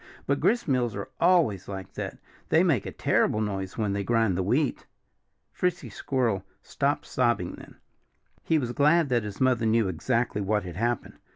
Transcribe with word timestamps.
But 0.25 0.39
gristmills 0.39 0.95
are 0.95 1.11
always 1.19 1.67
like 1.67 1.93
that. 1.93 2.17
They 2.49 2.63
make 2.63 2.87
a 2.87 2.91
terrible 2.91 3.39
noise 3.39 3.77
when 3.77 3.93
they 3.93 4.03
grind 4.03 4.35
the 4.35 4.41
wheat." 4.41 4.87
Frisky 5.53 5.89
Squirrel 5.91 6.43
stopped 6.63 7.05
sobbing 7.05 7.53
then. 7.53 7.75
He 8.41 8.57
was 8.57 8.71
glad 8.71 9.09
that 9.09 9.21
his 9.23 9.39
mother 9.39 9.67
knew 9.67 9.87
exactly 9.89 10.41
what 10.41 10.63
had 10.63 10.75
happened. 10.77 11.19